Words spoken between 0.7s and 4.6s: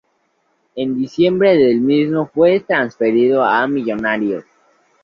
En diciembre del mismo fue transferido a Millonarios.